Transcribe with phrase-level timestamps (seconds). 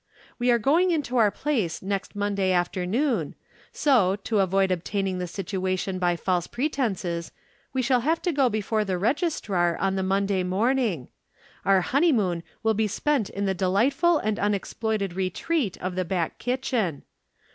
[0.39, 3.35] We are going into our place next Monday afternoon,
[3.71, 7.31] so, to avoid obtaining the situation by false pretences,
[7.71, 11.09] we shall have to go before the Registrar on the Monday morning.
[11.65, 17.03] Our honeymoon will be spent in the delightful and unexploited retreat of the back kitchen.